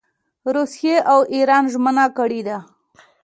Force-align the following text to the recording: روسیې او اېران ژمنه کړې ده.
روسیې 0.55 0.95
او 1.11 1.19
اېران 1.33 1.65
ژمنه 1.71 2.05
کړې 2.17 2.41
ده. 2.47 2.57